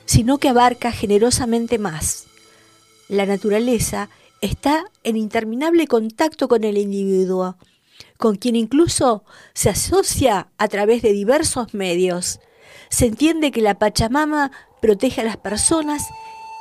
[0.05, 2.26] sino que abarca generosamente más
[3.09, 4.09] la naturaleza
[4.41, 7.57] está en interminable contacto con el individuo,
[8.17, 12.39] con quien incluso se asocia a través de diversos medios.
[12.89, 16.07] Se entiende que la Pachamama protege a las personas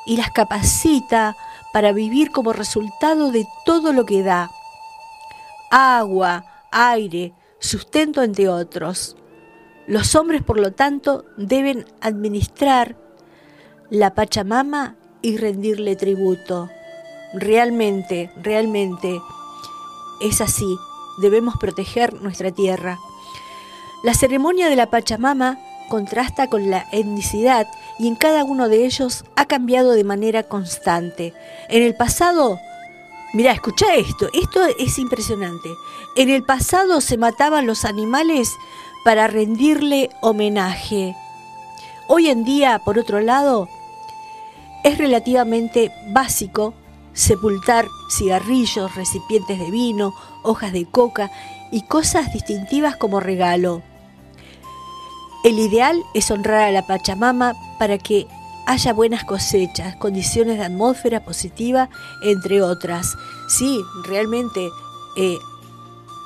[0.07, 1.37] y las capacita
[1.73, 4.51] para vivir como resultado de todo lo que da.
[5.71, 9.17] Agua, aire, sustento, entre otros.
[9.87, 12.97] Los hombres, por lo tanto, deben administrar
[13.91, 16.71] la Pachamama y rendirle tributo.
[17.35, 19.21] Realmente, realmente
[20.21, 20.79] es así.
[21.19, 23.01] Debemos proteger nuestra tierra.
[24.05, 25.59] La ceremonia de la Pachamama
[25.89, 27.67] contrasta con la etnicidad
[27.99, 31.35] y en cada uno de ellos ha cambiado de manera constante.
[31.71, 32.61] En el pasado,
[33.35, 35.71] mira, escucha esto, esto es impresionante.
[36.15, 38.53] En el pasado se mataban los animales
[39.05, 41.17] para rendirle homenaje.
[42.07, 43.69] Hoy en día, por otro lado,
[44.87, 46.73] es relativamente básico
[47.13, 51.29] sepultar cigarrillos, recipientes de vino, hojas de coca
[51.73, 53.83] y cosas distintivas como regalo.
[55.43, 58.29] El ideal es honrar a la Pachamama para que
[58.69, 61.89] haya buenas cosechas, condiciones de atmósfera positiva,
[62.23, 63.17] entre otras.
[63.49, 64.69] Sí, realmente,
[65.17, 65.37] eh,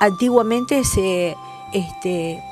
[0.00, 1.34] antiguamente se
[1.72, 2.42] este,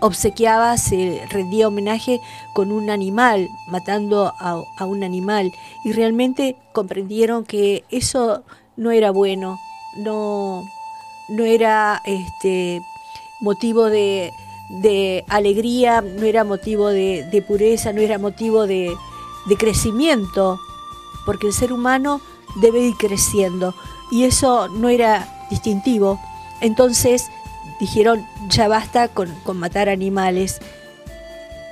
[0.00, 2.20] obsequiaba, se rendía homenaje
[2.52, 5.52] con un animal, matando a, un animal,
[5.84, 8.42] y realmente comprendieron que eso
[8.76, 9.58] no era bueno,
[9.96, 10.64] no,
[11.28, 12.80] no era este,
[13.40, 14.32] motivo de,
[15.28, 18.94] alegría, no era motivo de, pureza, no era motivo de,
[19.46, 20.60] de crecimiento,
[21.26, 22.20] porque el ser humano
[22.60, 23.74] debe ir creciendo,
[24.10, 26.18] y eso no era distintivo.
[26.60, 27.30] Entonces,
[27.78, 30.60] dijeron, ya basta con, matar animales.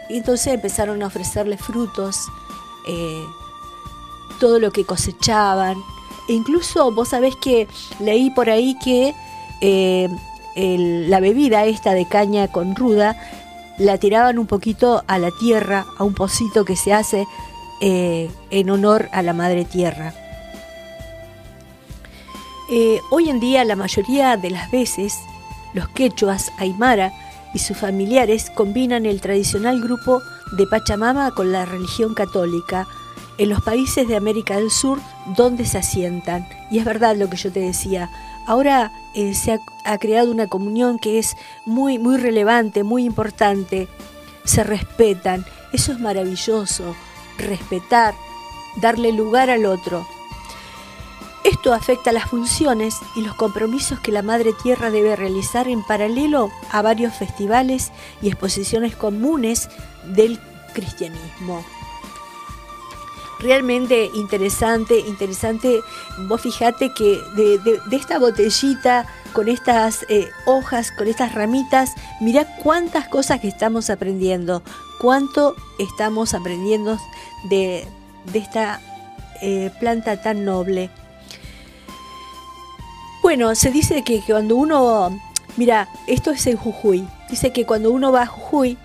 [0.09, 2.29] Y entonces empezaron a ofrecerle frutos,
[2.87, 3.25] eh,
[4.39, 5.77] todo lo que cosechaban.
[6.29, 7.69] E incluso vos sabés que
[8.01, 9.15] leí por ahí que
[9.61, 10.09] eh,
[11.09, 13.17] la bebida esta de caña con ruda
[13.79, 17.27] la tiraban un poquito a la tierra, a un pocito que se hace
[17.81, 20.15] eh, en honor a la madre tierra.
[23.11, 25.19] hoy en día la mayoría de las veces
[25.77, 27.13] los quechuas, aymara
[27.53, 30.23] y sus familiares combinan el tradicional grupo
[30.53, 32.89] de Pachamama con la religión católica
[33.37, 34.99] en los países de América del Sur
[35.37, 36.49] donde se asientan.
[36.71, 38.11] Y es verdad lo que yo te decía.
[38.47, 41.37] Ahora eh, se ha, creado una comunión que es
[41.67, 43.87] muy, muy relevante, muy importante.
[44.45, 45.45] Se respetan.
[45.75, 46.97] Eso es maravilloso.
[47.37, 48.15] Respetar,
[48.81, 50.07] darle lugar al otro.
[51.47, 56.51] Esto afecta las funciones y los compromisos que la Madre Tierra debe realizar en paralelo
[56.73, 59.69] a varios festivales y exposiciones comunes
[60.07, 60.41] del
[60.75, 61.65] cristianismo.
[63.39, 65.83] Realmente interesante, interesante.
[66.27, 73.07] Vos fijate que de, esta botellita con estas eh, hojas, con estas ramitas, mira cuántas
[73.07, 74.65] cosas que estamos aprendiendo,
[74.99, 76.99] cuánto estamos aprendiendo
[77.45, 77.87] de,
[78.35, 78.81] esta
[79.43, 80.91] eh, planta tan noble.
[83.27, 85.11] Bueno, se dice que cuando uno,
[85.57, 88.79] mira, esto es en Jujuy, dice que cuando uno va a Jujuy,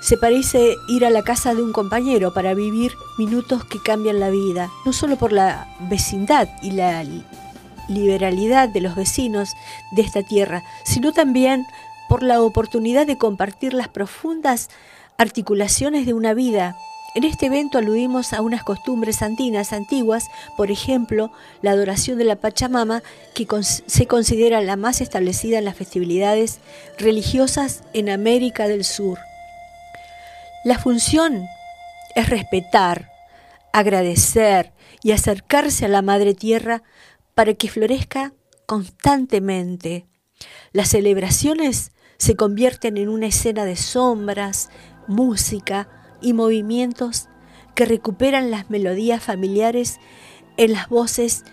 [0.00, 4.30] se parece ir a la casa de un compañero para vivir minutos que cambian la
[4.30, 7.04] vida, no solo por la vecindad y la
[7.88, 9.50] liberalidad de los vecinos
[9.90, 11.66] de esta tierra, sino también
[12.08, 14.70] por la oportunidad de compartir las profundas
[15.18, 16.76] articulaciones de una vida.
[17.14, 22.36] En este evento aludimos a unas costumbres andinas antiguas, por ejemplo, la adoración de la
[22.36, 23.02] Pachamama,
[23.34, 26.60] que se considera la más establecida en las festividades
[26.98, 29.18] religiosas en América del Sur.
[30.64, 31.44] La función
[32.14, 33.10] es respetar,
[33.74, 36.82] agradecer y acercarse a la Madre Tierra
[37.34, 38.32] para que florezca
[38.64, 40.06] constantemente.
[40.72, 44.70] Las celebraciones se convierten en una escena de sombras,
[45.08, 47.28] música y movimientos
[47.74, 49.98] que recuperan las melodías familiares
[50.56, 51.44] en las voces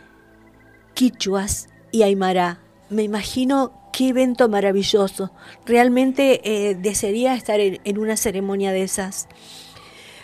[0.94, 2.60] quichuas y aymara.
[2.90, 5.32] Me imagino qué evento maravilloso.
[5.66, 9.28] Realmente eh, desearía estar en, una ceremonia de esas.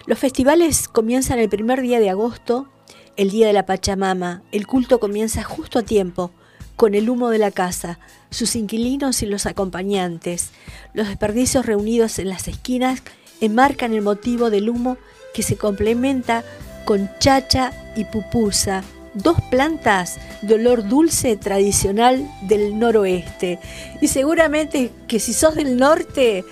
[0.05, 2.67] Los festivales comienzan el primer día de agosto,
[3.15, 4.43] el día de la Pachamama.
[4.51, 6.31] El culto comienza justo a tiempo,
[6.75, 10.51] con el humo de la casa, sus inquilinos y los acompañantes.
[10.93, 13.01] Los desperdicios reunidos en las esquinas
[13.41, 14.97] enmarcan el motivo del humo
[15.33, 16.43] que se complementa
[16.85, 18.83] con chacha y pupusa,
[19.13, 23.59] dos plantas de olor dulce tradicional del noroeste.
[24.01, 26.45] Y seguramente que si sos del norte,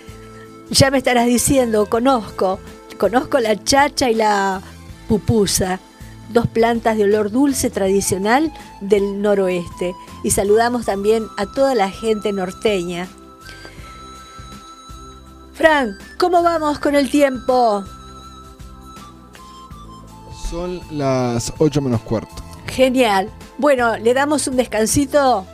[0.69, 2.59] ya me estarás diciendo, conozco,
[2.97, 4.61] conozco la chacha y la
[5.07, 5.79] pupusa,
[6.29, 9.93] dos plantas de olor dulce tradicional del noroeste.
[10.23, 13.07] Y saludamos también a toda la gente norteña.
[15.53, 17.83] Fran, ¿cómo vamos con el tiempo?
[20.49, 22.43] Son las 8 menos cuarto.
[22.67, 23.29] Genial.
[23.59, 25.45] Bueno, le damos un descansito.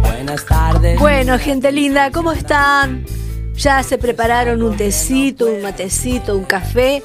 [0.00, 0.98] Buenas tardes.
[0.98, 3.04] Bueno, gente linda, ¿cómo están?
[3.56, 7.02] ¿Ya se prepararon un tecito, un matecito, un café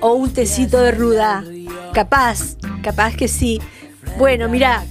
[0.00, 1.44] o un tecito de ruda?
[1.92, 3.60] Capaz, capaz que sí.
[4.18, 4.84] Bueno, mira,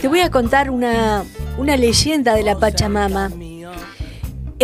[0.00, 1.24] te voy a contar una,
[1.56, 3.30] una leyenda de la Pachamama.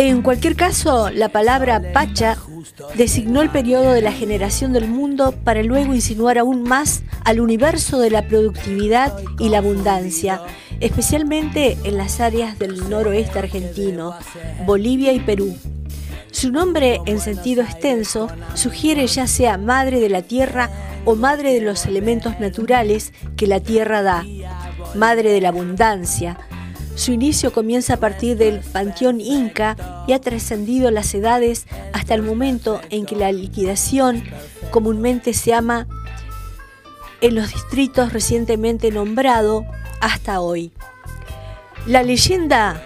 [0.03, 2.35] En cualquier caso, la palabra Pacha
[2.95, 7.99] designó el periodo de la generación del mundo para luego insinuar aún más al universo
[7.99, 10.41] de la productividad y la abundancia,
[10.79, 14.15] especialmente en las áreas del noroeste argentino,
[14.65, 15.55] Bolivia y Perú.
[16.31, 20.71] Su nombre en sentido extenso sugiere ya sea madre de la tierra
[21.05, 24.25] o madre de los elementos naturales que la tierra da,
[24.95, 26.39] madre de la abundancia.
[26.95, 32.21] Su inicio comienza a partir del panteón inca y ha trascendido las edades hasta el
[32.21, 34.23] momento en que la liquidación
[34.71, 35.87] comúnmente se llama
[37.21, 39.65] en los distritos recientemente nombrado
[40.01, 40.71] hasta hoy.
[41.85, 42.81] La leyenda,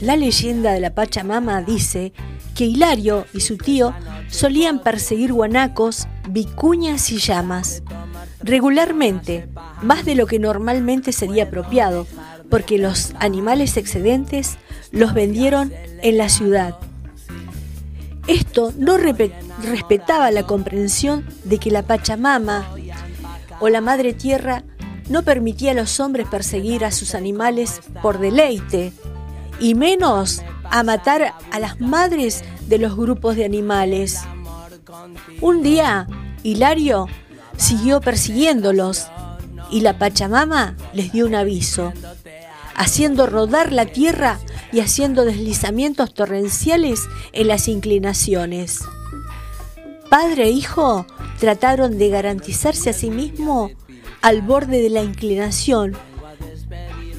[0.00, 2.12] la leyenda de la Pachamama dice
[2.54, 3.94] que Hilario y su tío
[4.28, 7.82] solían perseguir guanacos vicuñas y llamas,
[8.40, 9.48] regularmente,
[9.82, 12.06] más de lo que normalmente sería apropiado,
[12.50, 14.58] porque los animales excedentes
[14.90, 15.72] los vendieron
[16.02, 16.76] en la ciudad.
[18.26, 22.68] Esto no respetaba la comprensión de que la Pachamama
[23.60, 24.64] o la Madre Tierra
[25.08, 28.92] no permitía a los hombres perseguir a sus animales por deleite,
[29.60, 34.20] y menos a matar a las madres de los grupos de animales.
[35.40, 36.06] Un día,
[36.42, 37.06] Hilario
[37.56, 39.08] siguió persiguiéndolos
[39.70, 41.92] y la Pachamama les dio un aviso,
[42.78, 44.38] haciendo rodar la tierra
[44.72, 48.80] y haciendo deslizamientos torrenciales en las inclinaciones.
[50.08, 51.04] Padre e hijo
[51.40, 53.72] trataron de garantizarse a sí mismo
[54.22, 55.96] al borde de la inclinación,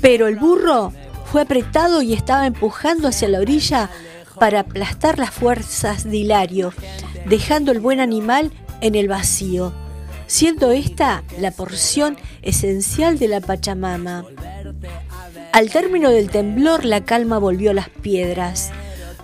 [0.02, 0.94] pero el burro
[1.26, 3.90] fue apretado y estaba empujando hacia la orilla
[4.40, 6.74] para aplastar las fuerzas de Hilario,
[7.26, 9.74] dejando el buen animal en el vacío,
[10.26, 14.24] siendo esta la porción esencial de la Pachamama.
[15.52, 18.72] Al término del temblor la calma volvió a las piedras.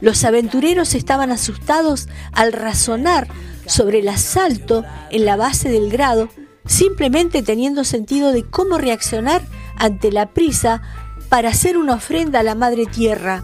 [0.01, 3.27] Los aventureros estaban asustados al razonar
[3.67, 6.29] sobre el asalto en la base del grado,
[6.65, 9.43] simplemente teniendo sentido de cómo reaccionar
[9.77, 10.81] ante la prisa
[11.29, 13.43] para hacer una ofrenda a la Madre Tierra.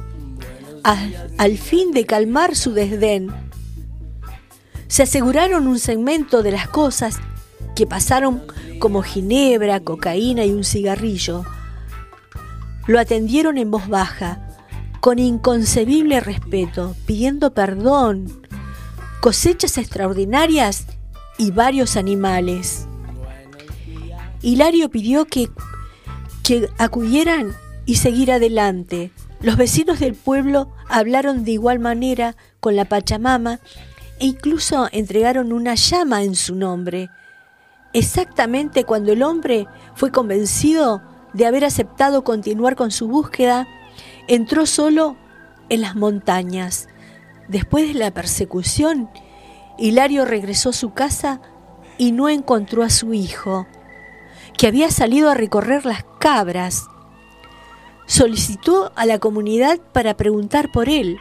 [0.83, 3.31] al fin de calmar su desdén.
[4.87, 7.19] Se aseguraron un segmento de las cosas
[7.75, 8.43] que pasaron
[8.79, 11.45] como ginebra, cocaína y un cigarrillo.
[12.87, 14.47] Lo atendieron en voz baja,
[14.99, 18.41] con inconcebible respeto, pidiendo perdón,
[19.19, 20.85] cosechas extraordinarias
[21.37, 22.87] y varios animales.
[24.41, 25.49] Hilario pidió que,
[26.43, 27.53] que acudieran
[27.85, 29.11] y seguir adelante.
[29.41, 33.59] Los vecinos del pueblo hablaron de igual manera con la Pachamama
[34.19, 37.09] e incluso entregaron una llama en su nombre.
[37.93, 41.01] Exactamente cuando el hombre fue convencido
[41.33, 43.67] de haber aceptado continuar con su búsqueda,
[44.27, 45.15] entró solo
[45.69, 46.87] en las montañas.
[47.47, 49.09] Después de la persecución,
[49.77, 51.41] Hilario regresó a su casa
[51.97, 53.67] y no encontró a su hijo,
[54.57, 56.85] que había salido a recorrer las cabras.
[58.05, 61.19] Solicitó a la comunidad para preguntar por él,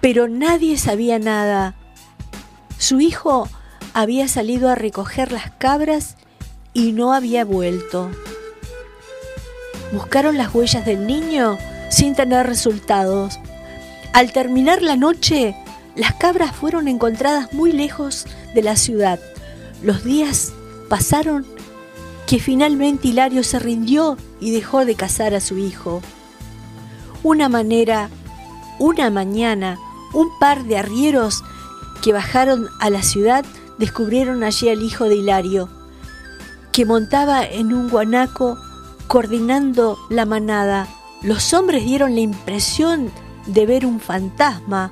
[0.00, 1.74] pero nadie sabía nada.
[2.78, 3.48] Su hijo
[3.94, 6.16] había salido a recoger las cabras
[6.74, 8.10] y no había vuelto.
[9.92, 11.58] Buscaron las huellas del niño
[11.90, 13.38] sin tener resultados.
[14.12, 15.54] Al terminar la noche,
[15.94, 19.18] las cabras fueron encontradas muy lejos de la ciudad.
[19.82, 20.52] Los días
[20.88, 21.46] pasaron
[22.26, 26.02] que finalmente Hilario se rindió y dejó de cazar a su hijo.
[27.22, 28.10] Una manera,
[28.78, 29.78] una mañana,
[30.12, 31.42] un par de arrieros
[32.02, 33.44] que bajaron a la ciudad
[33.78, 35.68] descubrieron allí al hijo de Hilario,
[36.72, 38.58] que montaba en un guanaco
[39.08, 40.86] coordinando la manada.
[41.22, 43.10] Los hombres dieron la impresión
[43.46, 44.90] de ver un fantasma.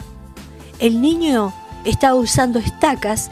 [0.78, 1.52] El niño
[1.84, 3.30] estaba usando estacas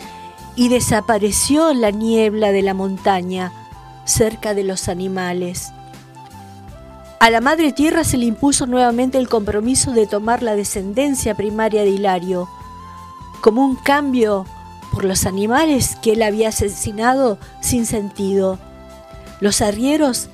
[0.55, 3.53] y desapareció la niebla de la montaña,
[4.05, 5.72] cerca de los animales.
[7.18, 11.82] A la Madre Tierra se le impuso nuevamente el compromiso de tomar la descendencia primaria
[11.82, 12.49] de Hilario,
[13.41, 14.45] como un cambio
[14.93, 18.59] por los animales que él había asesinado sin sentido.
[19.41, 20.28] Los arrieros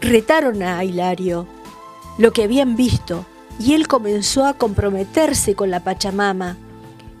[0.00, 1.46] retaron a Hilario
[2.18, 3.24] lo que habían visto
[3.58, 6.56] y él comenzó a comprometerse con la Pachamama,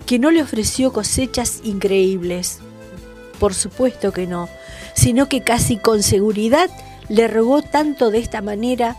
[0.06, 2.60] que no le ofreció cosechas increíbles.
[3.38, 4.48] Por supuesto que no,
[4.94, 6.70] sino que casi con seguridad
[7.08, 8.96] le rogó tanto de esta manera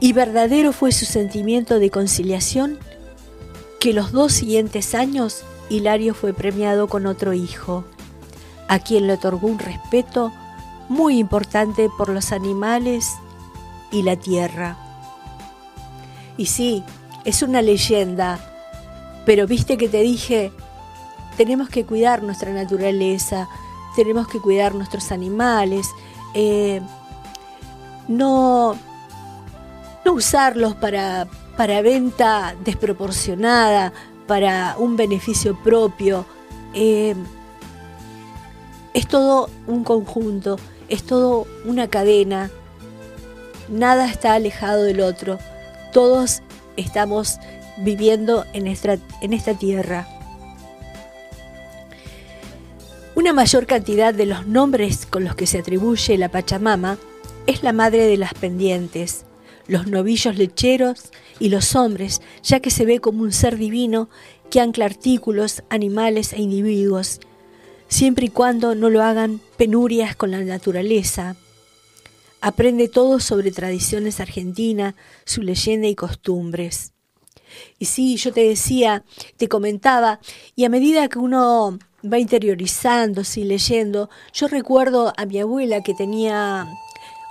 [0.00, 2.78] y verdadero fue su sentimiento de conciliación
[3.78, 7.84] que los dos siguientes años Hilario fue premiado con otro hijo,
[8.68, 10.32] a quien le otorgó un respeto
[10.92, 13.16] muy importante por los animales
[13.90, 14.76] y la tierra.
[16.36, 16.84] Y sí,
[17.24, 18.38] es una leyenda,
[19.24, 20.52] pero viste que te dije,
[21.38, 23.48] tenemos que cuidar nuestra naturaleza,
[23.96, 25.88] tenemos que cuidar nuestros animales,
[26.34, 26.82] eh,
[28.06, 28.76] no,
[30.04, 31.26] no usarlos para,
[31.56, 33.94] para venta desproporcionada,
[34.26, 36.26] para un beneficio propio.
[36.74, 37.14] Eh,
[38.92, 40.58] es todo un conjunto,
[40.88, 42.50] es todo una cadena.
[43.68, 45.38] Nada está alejado del otro.
[45.92, 46.42] Todos
[46.76, 47.38] estamos
[47.78, 50.06] viviendo en esta, en esta tierra.
[53.14, 56.98] Una mayor cantidad de los nombres con los que se atribuye la Pachamama
[57.46, 59.26] es la madre de las pendientes,
[59.66, 64.08] los novillos lecheros y los hombres, ya que se ve como un ser divino
[64.50, 67.20] que ancla artículos, animales e individuos,
[67.92, 71.36] siempre y cuando no lo hagan penurias con la naturaleza.
[72.40, 74.94] Aprende todo sobre tradiciones argentinas,
[75.26, 76.94] su leyenda y costumbres.
[77.78, 79.04] Y sí, yo te decía,
[79.36, 80.20] te comentaba,
[80.56, 81.78] y a medida que uno
[82.10, 86.66] va interiorizándose y leyendo, yo recuerdo a mi abuela que tenía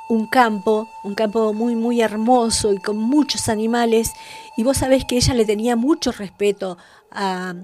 [0.09, 4.11] un campo, un campo muy, muy hermoso y con muchos animales,
[4.55, 6.77] y vos sabés que ella le tenía mucho respeto
[7.09, 7.55] a,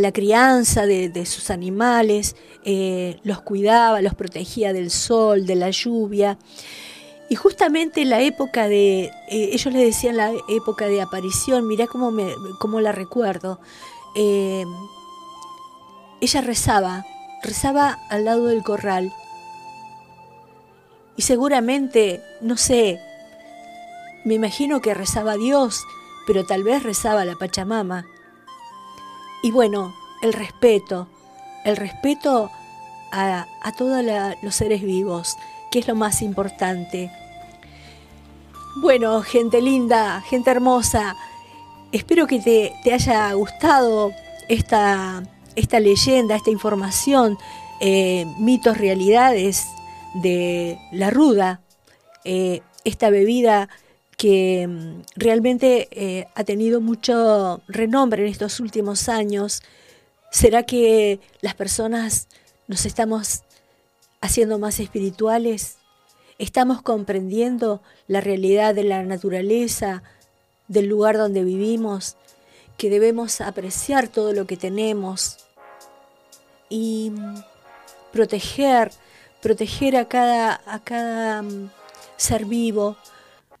[0.00, 6.38] la crianza de, sus animales, eh, los cuidaba, los protegía del sol, de la lluvia.
[7.28, 11.86] Y justamente en la época de, eh, ellos le decían la época de aparición, mirá
[11.86, 13.60] cómo, me, cómo la recuerdo,
[14.14, 14.64] eh,
[16.20, 17.04] ella rezaba,
[17.42, 19.12] rezaba al lado del corral
[21.16, 22.98] y seguramente, no sé,
[24.24, 25.84] me imagino que rezaba a Dios,
[26.26, 28.06] pero tal vez rezaba a la Pachamama.
[29.42, 31.08] Y bueno, el respeto,
[31.64, 32.50] el respeto
[33.10, 34.04] a, todos
[34.40, 35.36] los seres vivos,
[35.70, 37.10] que es lo más importante.
[38.76, 41.16] Bueno, gente linda, gente hermosa,
[41.90, 44.12] espero que te, haya gustado
[44.48, 45.24] esta,
[45.56, 47.36] esta, leyenda, esta información,
[47.80, 49.66] eh, mitos, realidades
[50.14, 51.60] de la ruda,
[52.24, 53.68] eh, esta bebida
[54.16, 59.62] que mm, realmente eh, ha tenido mucho renombre en estos últimos años.
[60.30, 62.28] ¿Será que las personas
[62.66, 63.42] nos estamos
[64.20, 65.78] haciendo más espirituales?
[66.38, 70.02] ¿Estamos comprendiendo la realidad de la naturaleza,
[70.68, 72.16] del lugar donde vivimos?
[72.78, 75.38] Que debemos apreciar todo lo que tenemos
[76.68, 77.34] y mm,
[78.12, 78.90] proteger,
[79.42, 81.70] proteger a cada, a cada mm,
[82.16, 82.96] ser vivo,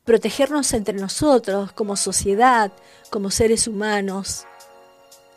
[0.04, 2.72] protegernos entre nosotros como sociedad,
[3.10, 4.46] como seres humanos.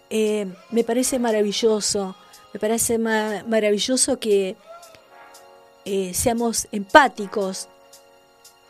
[0.09, 2.15] Eh, me parece maravilloso,
[2.53, 4.55] me parece maravilloso que
[5.85, 7.67] eh, seamos empáticos,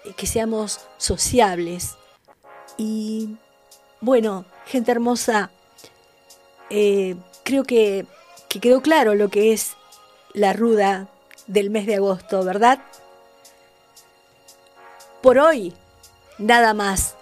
[0.03, 1.95] eh, que seamos sociables.
[2.77, 3.37] Y
[4.01, 5.49] bueno, gente hermosa,
[6.69, 8.05] creo que,
[8.49, 9.75] que quedó claro lo que es
[10.33, 11.07] la ruda
[11.47, 12.79] del mes de agosto, ¿verdad?
[15.21, 15.73] Por hoy
[16.37, 17.15] nada más.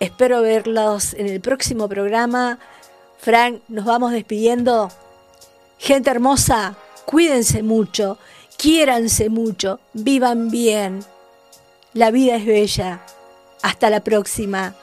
[0.00, 2.58] Espero verlos en el próximo programa.
[3.18, 4.90] Frank, nos vamos despidiendo.
[5.78, 8.18] Gente hermosa, cuídense mucho,
[8.56, 11.04] quiéranse mucho, vivan bien.
[11.94, 13.00] La vida es bella.
[13.62, 14.74] Hasta la próxima.